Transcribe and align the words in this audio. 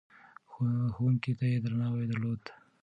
ښوونکو 0.93 1.31
ته 1.39 1.45
يې 1.51 1.57
درناوی 1.63 2.05
درلود. 2.11 2.43